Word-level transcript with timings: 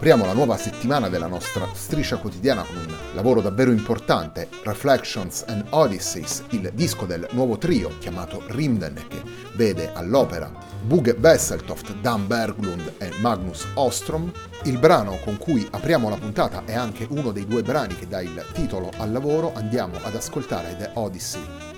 Apriamo 0.00 0.24
la 0.24 0.32
nuova 0.32 0.56
settimana 0.56 1.10
della 1.10 1.26
nostra 1.26 1.68
striscia 1.74 2.16
quotidiana 2.16 2.62
con 2.62 2.74
un 2.74 2.96
lavoro 3.12 3.42
davvero 3.42 3.70
importante, 3.70 4.48
Reflections 4.62 5.44
and 5.46 5.66
Odysseys, 5.68 6.44
il 6.52 6.70
disco 6.72 7.04
del 7.04 7.28
nuovo 7.32 7.58
trio 7.58 7.90
chiamato 7.98 8.42
Rimden 8.46 8.94
che 9.08 9.22
vede 9.56 9.92
all'opera 9.92 10.50
Buge 10.82 11.16
Besseltoft, 11.16 11.96
Dan 11.96 12.26
Berglund 12.26 12.94
e 12.96 13.10
Magnus 13.20 13.66
Ostrom. 13.74 14.32
Il 14.62 14.78
brano 14.78 15.18
con 15.22 15.36
cui 15.36 15.68
apriamo 15.70 16.08
la 16.08 16.16
puntata 16.16 16.62
è 16.64 16.74
anche 16.74 17.06
uno 17.10 17.30
dei 17.30 17.46
due 17.46 17.60
brani 17.62 17.94
che 17.94 18.08
dà 18.08 18.22
il 18.22 18.42
titolo 18.54 18.90
al 18.96 19.12
lavoro, 19.12 19.52
andiamo 19.54 19.98
ad 20.02 20.14
ascoltare 20.14 20.76
The 20.78 20.92
Odyssey 20.94 21.69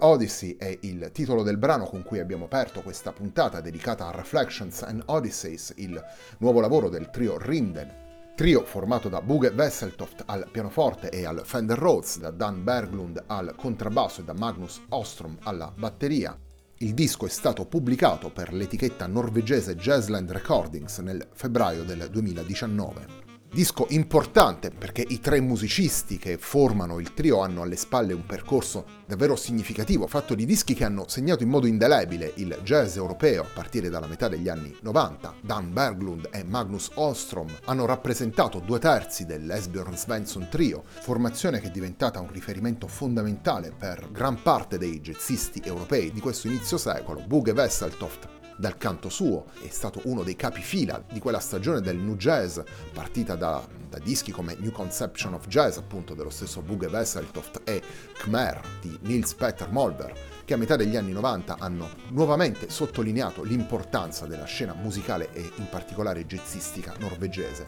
Odyssey 0.00 0.56
è 0.56 0.78
il 0.82 1.10
titolo 1.12 1.42
del 1.42 1.56
brano 1.56 1.84
con 1.86 2.02
cui 2.02 2.18
abbiamo 2.18 2.46
aperto 2.46 2.82
questa 2.82 3.12
puntata 3.12 3.60
dedicata 3.60 4.06
a 4.06 4.10
Reflections 4.10 4.82
and 4.82 5.02
Odysseys, 5.06 5.72
il 5.76 6.02
nuovo 6.38 6.60
lavoro 6.60 6.88
del 6.88 7.10
trio 7.10 7.38
Rinden, 7.38 8.32
trio 8.34 8.64
formato 8.64 9.08
da 9.08 9.22
Buge 9.22 9.48
Wesseltoft 9.48 10.24
al 10.26 10.48
pianoforte 10.50 11.10
e 11.10 11.24
al 11.24 11.42
Fender 11.44 11.78
Rhodes, 11.78 12.18
da 12.18 12.30
Dan 12.30 12.64
Berglund 12.64 13.24
al 13.26 13.54
contrabbasso 13.56 14.20
e 14.20 14.24
da 14.24 14.34
Magnus 14.34 14.82
Ostrom 14.90 15.36
alla 15.42 15.72
batteria. 15.74 16.38
Il 16.78 16.92
disco 16.92 17.26
è 17.26 17.30
stato 17.30 17.64
pubblicato 17.64 18.30
per 18.30 18.52
l'etichetta 18.52 19.06
norvegese 19.06 19.76
Jazzland 19.76 20.30
Recordings 20.30 20.98
nel 20.98 21.26
febbraio 21.32 21.84
del 21.84 22.08
2019. 22.10 23.25
Disco 23.56 23.86
importante 23.88 24.68
perché 24.68 25.00
i 25.00 25.18
tre 25.18 25.40
musicisti 25.40 26.18
che 26.18 26.36
formano 26.36 26.98
il 27.00 27.14
trio 27.14 27.40
hanno 27.40 27.62
alle 27.62 27.76
spalle 27.76 28.12
un 28.12 28.26
percorso 28.26 28.84
davvero 29.06 29.34
significativo, 29.34 30.06
fatto 30.06 30.34
di 30.34 30.44
dischi 30.44 30.74
che 30.74 30.84
hanno 30.84 31.08
segnato 31.08 31.42
in 31.42 31.48
modo 31.48 31.66
indelebile 31.66 32.34
il 32.36 32.54
jazz 32.62 32.96
europeo 32.96 33.44
a 33.44 33.50
partire 33.50 33.88
dalla 33.88 34.08
metà 34.08 34.28
degli 34.28 34.50
anni 34.50 34.76
90. 34.82 35.36
Dan 35.40 35.72
Berglund 35.72 36.28
e 36.32 36.44
Magnus 36.44 36.90
Ostrom 36.96 37.48
hanno 37.64 37.86
rappresentato 37.86 38.58
due 38.58 38.78
terzi 38.78 39.24
dell'Esbjörn 39.24 39.96
Svensson 39.96 40.48
Trio, 40.50 40.82
formazione 40.84 41.58
che 41.58 41.68
è 41.68 41.70
diventata 41.70 42.20
un 42.20 42.30
riferimento 42.30 42.86
fondamentale 42.86 43.72
per 43.72 44.10
gran 44.12 44.42
parte 44.42 44.76
dei 44.76 45.00
jazzisti 45.00 45.62
europei 45.64 46.12
di 46.12 46.20
questo 46.20 46.48
inizio 46.48 46.76
secolo. 46.76 47.24
Buge 47.26 47.52
Wesseltoft 47.52 48.35
dal 48.56 48.76
canto 48.76 49.08
suo, 49.08 49.46
è 49.62 49.68
stato 49.68 50.00
uno 50.04 50.22
dei 50.22 50.36
capifila 50.36 51.02
di 51.10 51.18
quella 51.18 51.40
stagione 51.40 51.80
del 51.80 51.96
New 51.96 52.16
Jazz, 52.16 52.58
partita 52.92 53.34
da, 53.34 53.66
da 53.88 53.98
dischi 53.98 54.32
come 54.32 54.56
New 54.58 54.72
Conception 54.72 55.34
of 55.34 55.46
Jazz, 55.46 55.76
appunto 55.76 56.14
dello 56.14 56.30
stesso 56.30 56.62
Buge 56.62 56.86
Wesseltoft 56.86 57.60
e. 57.64 57.82
Khmer 58.14 58.60
di 58.80 58.98
Nils 59.02 59.34
Peter 59.34 59.70
Molber, 59.70 60.12
che 60.46 60.54
a 60.54 60.56
metà 60.56 60.76
degli 60.76 60.96
anni 60.96 61.10
90 61.10 61.56
hanno 61.58 61.90
nuovamente 62.10 62.70
sottolineato 62.70 63.42
l'importanza 63.42 64.26
della 64.26 64.44
scena 64.44 64.74
musicale 64.74 65.30
e 65.32 65.50
in 65.56 65.68
particolare 65.68 66.24
jazzistica 66.24 66.94
norvegese. 67.00 67.66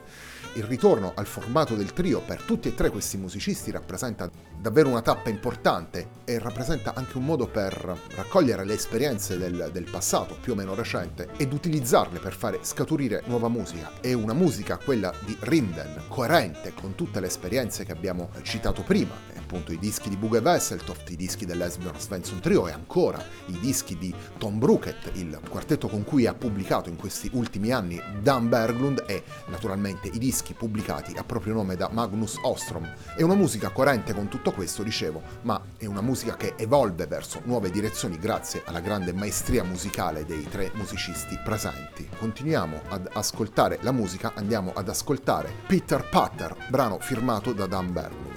Il 0.55 0.63
ritorno 0.63 1.13
al 1.17 1.27
formato 1.27 1.75
del 1.75 1.93
trio 1.93 2.21
per 2.21 2.43
tutti 2.43 2.69
e 2.69 2.75
tre 2.75 2.91
questi 2.91 3.17
musicisti 3.17 3.73
rappresenta 3.73 4.31
davvero 4.57 4.89
una 4.89 5.03
tappa 5.03 5.29
importante 5.29 6.09
e 6.25 6.39
rappresenta 6.39 6.95
anche 6.95 7.19
un 7.19 7.25
modo 7.25 7.49
per 7.49 8.01
raccogliere 8.15 8.65
le 8.65 8.75
esperienze 8.75 9.37
del, 9.37 9.71
del 9.73 9.91
passato 9.91 10.37
più 10.41 10.53
o 10.53 10.57
meno 10.57 10.75
recente 10.75 11.29
ed 11.37 11.53
utilizzarle 11.53 12.21
per 12.21 12.33
fare 12.33 12.61
scaturire 12.63 13.23
nuova 13.27 13.49
musica. 13.49 13.91
È 14.01 14.13
una 14.13 14.35
musica, 14.35 14.79
quella 14.79 15.13
di 15.25 15.37
Rinden, 15.41 16.05
coerente 16.09 16.73
con 16.75 16.95
tutte 16.95 17.19
le 17.19 17.27
esperienze 17.27 17.85
che 17.85 17.93
abbiamo 17.93 18.31
citato 18.43 18.83
prima, 18.83 19.15
appunto 19.37 19.73
i 19.73 19.79
dischi 19.79 20.11
di 20.11 20.17
Buge 20.17 20.39
Wesseltoft, 20.39 21.11
i 21.11 21.17
dischi 21.17 21.47
dell'Esbjörn 21.47 21.99
Svensson 21.99 22.41
Trio 22.41 22.68
e 22.69 22.73
ancora 22.73 23.23
i 23.47 23.59
dischi 23.59 23.97
di 23.99 24.15
Tom 24.39 24.59
Brookett, 24.59 25.11
il 25.15 25.39
quartetto 25.49 25.89
con 25.89 26.05
cui 26.05 26.27
ha 26.27 26.35
pubblicato 26.35 26.89
in 26.89 26.97
questi 26.97 27.31
ultimi 27.33 27.71
anni 27.71 28.01
Dan 28.21 28.49
Berglund 28.49 29.05
e 29.07 29.23
naturalmente 29.49 30.09
i 30.09 30.19
dischi 30.19 30.55
pubblicati 30.55 31.15
a 31.17 31.25
proprio 31.25 31.55
nome 31.55 31.77
da 31.77 31.89
Magnus 31.91 32.39
Ostrom. 32.43 32.87
È 33.17 33.23
una 33.23 33.35
musica 33.35 33.71
coerente 33.71 34.15
con 34.15 34.29
tutto 34.29 34.53
questo, 34.53 34.83
dicevo, 34.83 35.23
ma 35.43 35.61
è 35.77 35.87
una 35.87 36.03
musica 36.03 36.37
che 36.37 36.55
evolve 36.57 37.07
verso 37.07 37.41
nuove 37.45 37.71
direzioni 37.71 38.19
grazie 38.19 38.63
alla 38.65 38.81
grande 38.81 39.13
maestria 39.13 39.65
musicale 39.65 40.25
dei 40.25 40.47
tre 40.49 40.71
musicisti 40.75 41.39
presenti. 41.43 42.09
Continuiamo 42.19 42.83
ad 42.89 43.09
ascoltare 43.13 43.79
la 43.83 43.93
musica, 43.93 44.33
andiamo 44.35 44.73
ad 44.75 44.89
ascoltare 44.89 45.53
Peter 45.67 46.07
Patter, 46.09 46.55
brano 46.69 46.99
firmato 46.99 47.53
da 47.53 47.67
Dan 47.67 47.93
Berglund. 47.93 48.28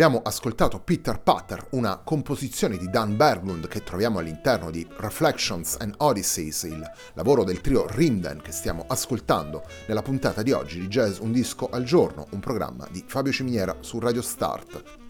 Abbiamo 0.00 0.22
ascoltato 0.22 0.78
Peter 0.78 1.20
Patter, 1.20 1.70
una 1.70 1.96
composizione 1.96 2.76
di 2.76 2.88
Dan 2.88 3.16
Berglund 3.16 3.66
che 3.66 3.82
troviamo 3.82 4.20
all'interno 4.20 4.70
di 4.70 4.86
Reflections 4.96 5.74
and 5.80 5.94
Odysseys, 5.96 6.62
il 6.62 6.88
lavoro 7.14 7.42
del 7.42 7.60
trio 7.60 7.84
Rinden 7.84 8.40
che 8.40 8.52
stiamo 8.52 8.84
ascoltando 8.86 9.64
nella 9.88 10.02
puntata 10.02 10.42
di 10.42 10.52
oggi 10.52 10.78
di 10.78 10.86
Jazz 10.86 11.18
Un 11.18 11.32
Disco 11.32 11.68
al 11.68 11.82
Giorno, 11.82 12.28
un 12.30 12.38
programma 12.38 12.86
di 12.92 13.02
Fabio 13.04 13.32
Ciminiera 13.32 13.74
su 13.80 13.98
Radio 13.98 14.22
Start. 14.22 15.07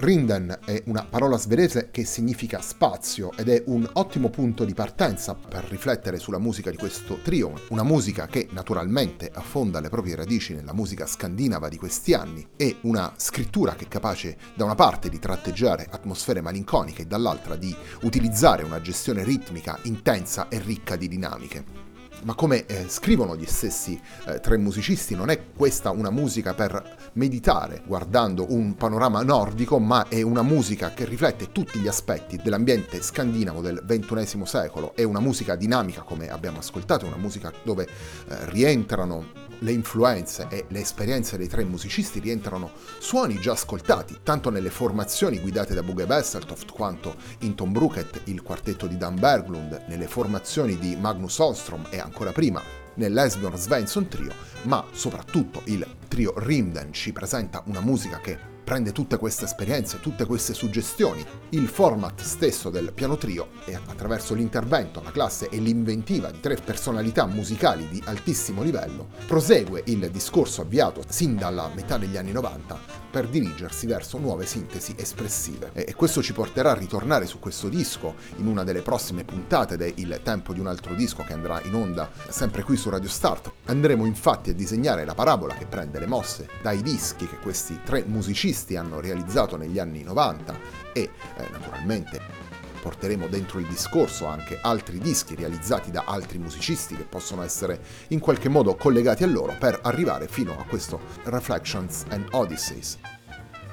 Rinden 0.00 0.60
è 0.64 0.82
una 0.86 1.04
parola 1.04 1.36
svedese 1.36 1.90
che 1.90 2.06
significa 2.06 2.62
spazio 2.62 3.32
ed 3.36 3.50
è 3.50 3.64
un 3.66 3.86
ottimo 3.92 4.30
punto 4.30 4.64
di 4.64 4.72
partenza 4.72 5.34
per 5.34 5.64
riflettere 5.64 6.18
sulla 6.18 6.38
musica 6.38 6.70
di 6.70 6.78
questo 6.78 7.18
trio, 7.22 7.52
una 7.68 7.82
musica 7.82 8.26
che 8.26 8.48
naturalmente 8.52 9.30
affonda 9.30 9.78
le 9.78 9.90
proprie 9.90 10.14
radici 10.14 10.54
nella 10.54 10.72
musica 10.72 11.04
scandinava 11.04 11.68
di 11.68 11.76
questi 11.76 12.14
anni 12.14 12.48
e 12.56 12.78
una 12.82 13.12
scrittura 13.16 13.74
che 13.74 13.84
è 13.84 13.88
capace 13.88 14.38
da 14.54 14.64
una 14.64 14.74
parte 14.74 15.10
di 15.10 15.18
tratteggiare 15.18 15.86
atmosfere 15.90 16.40
malinconiche 16.40 17.02
e 17.02 17.06
dall'altra 17.06 17.56
di 17.56 17.76
utilizzare 18.00 18.62
una 18.62 18.80
gestione 18.80 19.22
ritmica 19.22 19.78
intensa 19.82 20.48
e 20.48 20.60
ricca 20.60 20.96
di 20.96 21.08
dinamiche 21.08 21.89
ma 22.22 22.34
come 22.34 22.66
eh, 22.66 22.86
scrivono 22.88 23.36
gli 23.36 23.46
stessi 23.46 24.00
eh, 24.26 24.40
tre 24.40 24.56
musicisti, 24.56 25.14
non 25.14 25.30
è 25.30 25.52
questa 25.54 25.90
una 25.90 26.10
musica 26.10 26.54
per 26.54 27.10
meditare 27.14 27.82
guardando 27.86 28.52
un 28.52 28.74
panorama 28.74 29.22
nordico, 29.22 29.78
ma 29.78 30.08
è 30.08 30.22
una 30.22 30.42
musica 30.42 30.92
che 30.92 31.04
riflette 31.04 31.52
tutti 31.52 31.78
gli 31.78 31.88
aspetti 31.88 32.38
dell'ambiente 32.42 33.02
scandinavo 33.02 33.60
del 33.60 33.82
XXI 33.86 34.42
secolo, 34.44 34.94
è 34.94 35.02
una 35.02 35.20
musica 35.20 35.56
dinamica 35.56 36.02
come 36.02 36.28
abbiamo 36.30 36.58
ascoltato, 36.58 37.04
è 37.04 37.08
una 37.08 37.16
musica 37.16 37.52
dove 37.62 37.84
eh, 37.84 38.50
rientrano 38.50 39.48
le 39.60 39.72
influenze 39.72 40.46
e 40.50 40.66
le 40.68 40.80
esperienze 40.80 41.36
dei 41.36 41.48
tre 41.48 41.64
musicisti 41.64 42.20
rientrano 42.20 42.70
suoni 42.98 43.38
già 43.40 43.52
ascoltati, 43.52 44.18
tanto 44.22 44.50
nelle 44.50 44.70
formazioni 44.70 45.38
guidate 45.38 45.74
da 45.74 45.82
Buge 45.82 46.06
Besseltoft 46.06 46.70
quanto 46.72 47.16
in 47.40 47.54
Tom 47.54 47.72
Brookett, 47.72 48.22
il 48.24 48.42
quartetto 48.42 48.86
di 48.86 48.96
Dan 48.96 49.18
Berglund, 49.18 49.84
nelle 49.88 50.06
formazioni 50.06 50.78
di 50.78 50.96
Magnus 50.96 51.38
Ostrom 51.38 51.86
e 51.90 51.98
ancora 51.98 52.32
prima 52.32 52.62
nell'Esbjörn 52.94 53.56
Svensson 53.56 54.08
Trio, 54.08 54.32
ma 54.62 54.84
soprattutto 54.92 55.62
il 55.64 55.86
trio 56.08 56.34
Rimden 56.36 56.92
ci 56.92 57.12
presenta 57.12 57.62
una 57.66 57.80
musica 57.80 58.18
che 58.18 58.58
prende 58.70 58.92
tutte 58.92 59.16
queste 59.16 59.46
esperienze, 59.46 59.98
tutte 59.98 60.24
queste 60.26 60.54
suggestioni, 60.54 61.26
il 61.48 61.66
format 61.66 62.22
stesso 62.22 62.70
del 62.70 62.92
piano 62.94 63.16
trio 63.16 63.48
e 63.64 63.74
attraverso 63.74 64.32
l'intervento, 64.32 65.02
la 65.02 65.10
classe 65.10 65.48
e 65.48 65.58
l'inventiva 65.58 66.30
di 66.30 66.38
tre 66.38 66.54
personalità 66.54 67.26
musicali 67.26 67.88
di 67.88 68.00
altissimo 68.04 68.62
livello, 68.62 69.08
prosegue 69.26 69.82
il 69.86 70.08
discorso 70.12 70.60
avviato 70.60 71.02
sin 71.08 71.34
dalla 71.34 71.68
metà 71.74 71.98
degli 71.98 72.16
anni 72.16 72.30
90 72.30 72.99
per 73.10 73.26
dirigersi 73.26 73.86
verso 73.86 74.18
nuove 74.18 74.46
sintesi 74.46 74.94
espressive. 74.96 75.70
E 75.74 75.94
questo 75.94 76.22
ci 76.22 76.32
porterà 76.32 76.70
a 76.70 76.74
ritornare 76.74 77.26
su 77.26 77.38
questo 77.38 77.68
disco 77.68 78.14
in 78.36 78.46
una 78.46 78.64
delle 78.64 78.82
prossime 78.82 79.24
puntate 79.24 79.76
del 79.76 79.92
Il 79.96 80.20
tempo 80.22 80.52
di 80.52 80.60
un 80.60 80.66
altro 80.66 80.94
disco 80.94 81.24
che 81.24 81.32
andrà 81.32 81.60
in 81.62 81.74
onda 81.74 82.10
sempre 82.28 82.62
qui 82.62 82.76
su 82.76 82.88
Radio 82.88 83.08
Start. 83.08 83.52
Andremo 83.66 84.06
infatti 84.06 84.50
a 84.50 84.54
disegnare 84.54 85.04
la 85.04 85.14
parabola 85.14 85.54
che 85.54 85.66
prende 85.66 85.98
le 85.98 86.06
mosse 86.06 86.48
dai 86.62 86.82
dischi 86.82 87.26
che 87.26 87.38
questi 87.38 87.80
tre 87.84 88.04
musicisti 88.06 88.76
hanno 88.76 89.00
realizzato 89.00 89.56
negli 89.56 89.78
anni 89.78 90.02
90 90.02 90.58
e 90.92 91.00
eh, 91.00 91.10
naturalmente 91.50 92.39
porteremo 92.80 93.28
dentro 93.28 93.58
il 93.58 93.66
discorso 93.66 94.26
anche 94.26 94.58
altri 94.60 94.98
dischi 94.98 95.34
realizzati 95.34 95.90
da 95.90 96.04
altri 96.06 96.38
musicisti 96.38 96.96
che 96.96 97.04
possono 97.04 97.42
essere 97.42 97.80
in 98.08 98.18
qualche 98.18 98.48
modo 98.48 98.74
collegati 98.74 99.22
a 99.22 99.26
loro 99.26 99.54
per 99.58 99.78
arrivare 99.82 100.28
fino 100.28 100.58
a 100.58 100.64
questo 100.64 101.00
Reflections 101.24 102.04
and 102.08 102.26
Odysseys. 102.30 102.98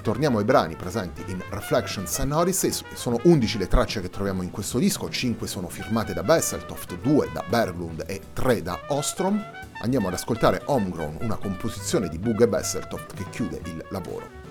Torniamo 0.02 0.38
ai 0.38 0.46
brani 0.46 0.76
presenti 0.78 1.22
in 1.28 1.44
Reflections 1.50 2.18
and 2.20 2.32
Odysseys, 2.32 2.84
sono 2.94 3.20
11 3.24 3.58
le 3.58 3.68
tracce 3.68 4.00
che 4.00 4.10
troviamo 4.10 4.42
in 4.42 4.52
questo 4.52 4.78
disco, 4.78 5.10
5 5.10 5.46
sono 5.48 5.68
firmate 5.68 6.14
da 6.14 6.24
Besseltoft, 6.24 6.98
2 7.00 7.30
da 7.34 7.44
Berglund 7.46 8.06
e 8.08 8.22
3 8.32 8.62
da 8.62 8.80
Ostrom. 8.88 9.44
Andiamo 9.82 10.08
ad 10.08 10.14
ascoltare 10.14 10.62
Homegrown, 10.66 11.18
una 11.22 11.36
composizione 11.36 12.08
di 12.08 12.20
Bug 12.20 12.42
e 12.42 12.48
Besseltoft 12.48 13.16
che 13.16 13.30
chiude 13.30 13.60
il 13.66 13.86
lavoro. 13.90 14.47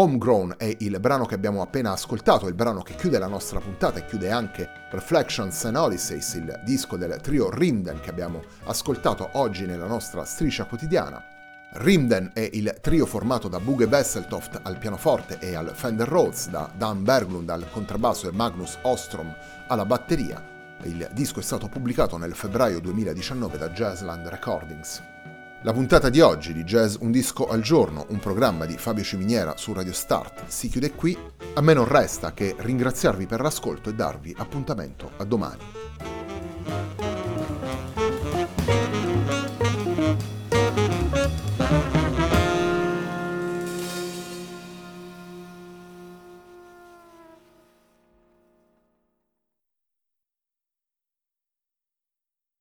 Homegrown 0.00 0.54
è 0.56 0.74
il 0.78 0.98
brano 0.98 1.26
che 1.26 1.34
abbiamo 1.34 1.60
appena 1.60 1.92
ascoltato, 1.92 2.48
il 2.48 2.54
brano 2.54 2.80
che 2.80 2.94
chiude 2.94 3.18
la 3.18 3.26
nostra 3.26 3.60
puntata 3.60 3.98
e 3.98 4.06
chiude 4.06 4.30
anche 4.30 4.66
Reflections 4.90 5.62
and 5.66 5.76
Odysseys, 5.76 6.32
il 6.34 6.58
disco 6.64 6.96
del 6.96 7.20
trio 7.20 7.50
Rimden 7.50 8.00
che 8.00 8.08
abbiamo 8.08 8.40
ascoltato 8.64 9.28
oggi 9.32 9.66
nella 9.66 9.84
nostra 9.84 10.24
striscia 10.24 10.64
quotidiana. 10.64 11.22
Rimden 11.72 12.30
è 12.32 12.48
il 12.52 12.78
trio 12.80 13.04
formato 13.04 13.48
da 13.48 13.60
Buge 13.60 13.84
Wesseltoft 13.84 14.60
al 14.62 14.78
pianoforte 14.78 15.38
e 15.38 15.54
al 15.54 15.72
Fender 15.74 16.08
Rhodes, 16.08 16.48
da 16.48 16.72
Dan 16.74 17.04
Berglund 17.04 17.50
al 17.50 17.70
contrabbasso 17.70 18.26
e 18.26 18.32
Magnus 18.32 18.78
Ostrom 18.80 19.30
alla 19.66 19.84
batteria. 19.84 20.42
Il 20.84 21.10
disco 21.12 21.40
è 21.40 21.42
stato 21.42 21.68
pubblicato 21.68 22.16
nel 22.16 22.34
febbraio 22.34 22.80
2019 22.80 23.58
da 23.58 23.68
Jazzland 23.68 24.26
Recordings. 24.28 25.02
La 25.62 25.74
puntata 25.74 26.08
di 26.08 26.20
oggi 26.20 26.54
di 26.54 26.64
Jazz 26.64 26.96
Un 27.00 27.10
disco 27.10 27.46
al 27.46 27.60
giorno, 27.60 28.06
un 28.08 28.18
programma 28.18 28.64
di 28.64 28.78
Fabio 28.78 29.04
Ciminiera 29.04 29.58
su 29.58 29.74
Radio 29.74 29.92
Start, 29.92 30.46
si 30.46 30.70
chiude 30.70 30.92
qui. 30.92 31.14
A 31.52 31.60
me 31.60 31.74
non 31.74 31.86
resta 31.86 32.32
che 32.32 32.54
ringraziarvi 32.56 33.26
per 33.26 33.42
l'ascolto 33.42 33.90
e 33.90 33.94
darvi 33.94 34.34
appuntamento 34.38 35.10
a 35.18 35.24
domani. 35.24 35.62